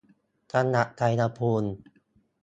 [0.51, 1.69] จังหวัดชัยภูมิ